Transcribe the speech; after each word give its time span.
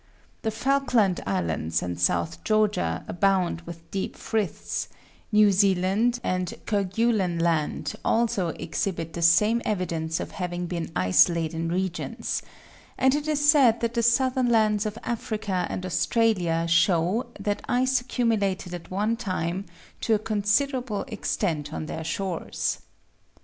The 0.41 0.49
Falkland 0.49 1.21
Islands 1.27 1.83
and 1.83 1.99
South 2.01 2.43
Georgia 2.43 3.05
abound 3.07 3.61
with 3.67 3.91
deep 3.91 4.15
friths; 4.15 4.89
New 5.31 5.51
Zealand 5.51 6.19
and 6.23 6.55
Kerguelen 6.65 7.37
Land 7.39 7.93
also 8.03 8.47
exhibit 8.47 9.13
the 9.13 9.21
same 9.21 9.61
evidence 9.63 10.19
of 10.19 10.31
having 10.31 10.65
been 10.65 10.91
ice 10.95 11.29
laden 11.29 11.69
regions; 11.71 12.41
and 12.97 13.13
it 13.13 13.27
is 13.27 13.47
said 13.47 13.79
that 13.81 13.93
the 13.93 14.01
southern 14.01 14.49
lands 14.49 14.87
of 14.87 14.97
Africa 15.03 15.67
and 15.69 15.85
Australia 15.85 16.65
show 16.67 17.27
that 17.39 17.61
ice 17.69 18.01
accumulated 18.01 18.73
at 18.73 18.89
one 18.89 19.15
time 19.15 19.67
to 19.99 20.15
a 20.15 20.17
considerable 20.17 21.03
extent 21.09 21.71
on 21.71 21.85
their 21.85 22.03
shores. 22.03 22.79